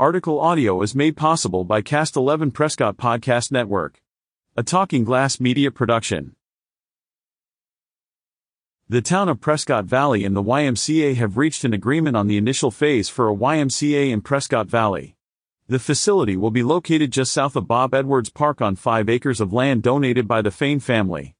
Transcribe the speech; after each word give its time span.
Article 0.00 0.40
audio 0.40 0.82
is 0.82 0.92
made 0.92 1.16
possible 1.16 1.62
by 1.62 1.80
Cast 1.80 2.16
11 2.16 2.50
Prescott 2.50 2.96
Podcast 2.96 3.52
Network, 3.52 4.02
a 4.56 4.64
Talking 4.64 5.04
Glass 5.04 5.38
media 5.38 5.70
production. 5.70 6.34
The 8.88 9.00
town 9.00 9.28
of 9.28 9.40
Prescott 9.40 9.84
Valley 9.84 10.24
and 10.24 10.34
the 10.34 10.42
YMCA 10.42 11.14
have 11.14 11.36
reached 11.36 11.62
an 11.62 11.72
agreement 11.72 12.16
on 12.16 12.26
the 12.26 12.36
initial 12.36 12.72
phase 12.72 13.08
for 13.08 13.28
a 13.28 13.36
YMCA 13.36 14.10
in 14.10 14.20
Prescott 14.20 14.66
Valley. 14.66 15.14
The 15.68 15.78
facility 15.78 16.36
will 16.36 16.50
be 16.50 16.64
located 16.64 17.12
just 17.12 17.32
south 17.32 17.54
of 17.54 17.68
Bob 17.68 17.94
Edwards 17.94 18.30
Park 18.30 18.60
on 18.60 18.74
5 18.74 19.08
acres 19.08 19.40
of 19.40 19.52
land 19.52 19.84
donated 19.84 20.26
by 20.26 20.42
the 20.42 20.50
Fain 20.50 20.80
family. 20.80 21.36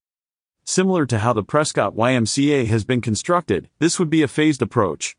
Similar 0.62 1.06
to 1.06 1.18
how 1.18 1.32
the 1.32 1.42
Prescott 1.42 1.96
YMCA 1.96 2.66
has 2.66 2.84
been 2.84 3.00
constructed, 3.00 3.68
this 3.80 3.98
would 3.98 4.10
be 4.10 4.22
a 4.22 4.28
phased 4.28 4.62
approach. 4.62 5.16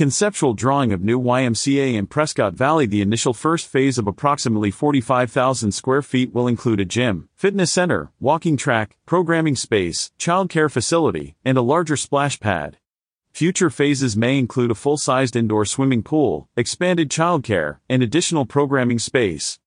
Conceptual 0.00 0.54
drawing 0.54 0.94
of 0.94 1.04
new 1.04 1.20
YMCA 1.20 1.92
in 1.92 2.06
Prescott 2.06 2.54
Valley 2.54 2.86
The 2.86 3.02
initial 3.02 3.34
first 3.34 3.66
phase 3.66 3.98
of 3.98 4.06
approximately 4.06 4.70
45,000 4.70 5.72
square 5.72 6.00
feet 6.00 6.32
will 6.32 6.48
include 6.48 6.80
a 6.80 6.86
gym, 6.86 7.28
fitness 7.34 7.70
center, 7.70 8.10
walking 8.18 8.56
track, 8.56 8.96
programming 9.04 9.56
space, 9.56 10.10
childcare 10.18 10.70
facility, 10.70 11.36
and 11.44 11.58
a 11.58 11.60
larger 11.60 11.98
splash 11.98 12.40
pad. 12.40 12.78
Future 13.30 13.68
phases 13.68 14.16
may 14.16 14.38
include 14.38 14.70
a 14.70 14.74
full-sized 14.74 15.36
indoor 15.36 15.66
swimming 15.66 16.02
pool, 16.02 16.48
expanded 16.56 17.10
childcare, 17.10 17.80
and 17.86 18.02
additional 18.02 18.46
programming 18.46 18.98
space. 18.98 19.58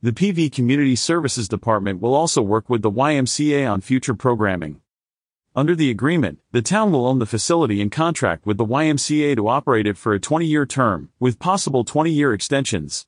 The 0.00 0.12
PV 0.12 0.52
Community 0.52 0.94
Services 0.94 1.48
Department 1.48 2.00
will 2.00 2.14
also 2.14 2.42
work 2.42 2.70
with 2.70 2.82
the 2.82 2.92
YMCA 2.92 3.68
on 3.68 3.80
future 3.80 4.14
programming. 4.14 4.82
Under 5.60 5.74
the 5.74 5.90
agreement, 5.90 6.38
the 6.52 6.62
town 6.62 6.90
will 6.90 7.06
own 7.06 7.18
the 7.18 7.26
facility 7.26 7.82
and 7.82 7.92
contract 7.92 8.46
with 8.46 8.56
the 8.56 8.64
YMCA 8.64 9.36
to 9.36 9.48
operate 9.48 9.86
it 9.86 9.98
for 9.98 10.14
a 10.14 10.18
20-year 10.18 10.64
term, 10.64 11.10
with 11.20 11.38
possible 11.38 11.84
20-year 11.84 12.32
extensions. 12.32 13.06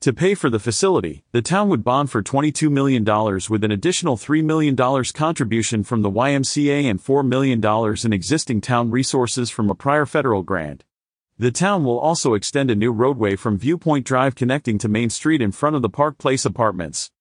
To 0.00 0.12
pay 0.12 0.34
for 0.34 0.50
the 0.50 0.58
facility, 0.58 1.22
the 1.30 1.42
town 1.42 1.68
would 1.68 1.84
bond 1.84 2.10
for 2.10 2.20
$22 2.20 2.72
million 2.72 3.04
with 3.48 3.62
an 3.62 3.70
additional 3.70 4.16
$3 4.16 4.42
million 4.42 4.74
contribution 5.14 5.84
from 5.84 6.02
the 6.02 6.10
YMCA 6.10 6.90
and 6.90 7.00
$4 7.00 7.24
million 7.24 7.64
in 8.04 8.12
existing 8.12 8.60
town 8.60 8.90
resources 8.90 9.48
from 9.50 9.70
a 9.70 9.76
prior 9.76 10.04
federal 10.04 10.42
grant. 10.42 10.82
The 11.38 11.52
town 11.52 11.84
will 11.84 12.00
also 12.00 12.34
extend 12.34 12.68
a 12.68 12.74
new 12.74 12.90
roadway 12.90 13.36
from 13.36 13.58
Viewpoint 13.58 14.04
Drive 14.04 14.34
connecting 14.34 14.76
to 14.78 14.88
Main 14.88 15.08
Street 15.08 15.40
in 15.40 15.52
front 15.52 15.76
of 15.76 15.82
the 15.82 15.88
Park 15.88 16.18
Place 16.18 16.44
apartments. 16.44 17.12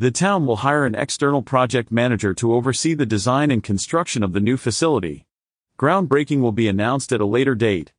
The 0.00 0.12
town 0.12 0.46
will 0.46 0.58
hire 0.58 0.86
an 0.86 0.94
external 0.94 1.42
project 1.42 1.90
manager 1.90 2.32
to 2.34 2.54
oversee 2.54 2.94
the 2.94 3.04
design 3.04 3.50
and 3.50 3.64
construction 3.64 4.22
of 4.22 4.32
the 4.32 4.38
new 4.38 4.56
facility. 4.56 5.26
Groundbreaking 5.76 6.40
will 6.40 6.52
be 6.52 6.68
announced 6.68 7.12
at 7.12 7.20
a 7.20 7.26
later 7.26 7.56
date. 7.56 7.92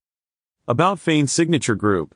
About 0.65 0.97
Fain 0.97 1.27
Signature 1.27 1.75
Group. 1.75 2.15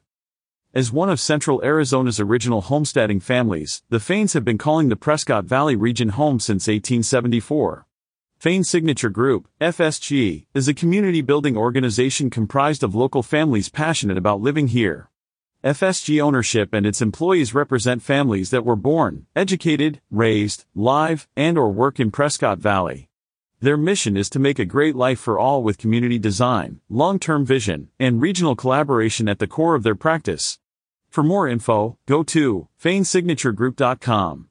As 0.73 0.93
one 0.93 1.09
of 1.09 1.19
Central 1.19 1.61
Arizona's 1.65 2.21
original 2.21 2.61
homesteading 2.61 3.19
families, 3.19 3.83
the 3.89 3.99
Fains 3.99 4.31
have 4.31 4.45
been 4.45 4.57
calling 4.57 4.87
the 4.87 4.95
Prescott 4.95 5.43
Valley 5.43 5.75
region 5.75 6.09
home 6.09 6.39
since 6.39 6.67
1874. 6.67 7.85
Fain 8.37 8.63
Signature 8.63 9.09
Group, 9.09 9.49
FSG, 9.59 10.45
is 10.53 10.69
a 10.69 10.73
community 10.73 11.19
building 11.19 11.57
organization 11.57 12.29
comprised 12.29 12.83
of 12.83 12.95
local 12.95 13.21
families 13.21 13.67
passionate 13.67 14.17
about 14.17 14.39
living 14.39 14.69
here. 14.69 15.09
FSG 15.63 16.21
ownership 16.21 16.73
and 16.73 16.85
its 16.85 17.01
employees 17.01 17.53
represent 17.53 18.01
families 18.01 18.49
that 18.49 18.65
were 18.65 18.75
born, 18.75 19.27
educated, 19.33 20.01
raised, 20.11 20.65
live, 20.75 21.25
and 21.37 21.57
or 21.57 21.71
work 21.71 22.01
in 22.01 22.11
Prescott 22.11 22.59
Valley. 22.59 23.09
Their 23.61 23.77
mission 23.77 24.17
is 24.17 24.29
to 24.31 24.39
make 24.39 24.59
a 24.59 24.65
great 24.65 24.93
life 24.93 25.21
for 25.21 25.39
all 25.39 25.63
with 25.63 25.77
community 25.77 26.19
design, 26.19 26.81
long-term 26.89 27.45
vision, 27.45 27.87
and 27.97 28.21
regional 28.21 28.57
collaboration 28.57 29.29
at 29.29 29.39
the 29.39 29.47
core 29.47 29.73
of 29.73 29.83
their 29.83 29.95
practice. 29.95 30.59
For 31.09 31.23
more 31.23 31.47
info, 31.47 31.97
go 32.07 32.23
to 32.23 32.67
fainsignaturegroup.com. 32.83 34.49